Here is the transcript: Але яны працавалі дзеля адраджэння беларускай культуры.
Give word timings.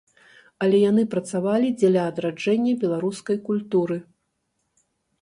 Але 0.63 0.79
яны 0.91 1.03
працавалі 1.11 1.69
дзеля 1.79 2.03
адраджэння 2.13 2.73
беларускай 2.87 3.37
культуры. 3.47 4.03